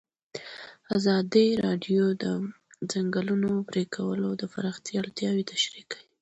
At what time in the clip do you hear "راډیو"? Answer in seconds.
1.65-2.03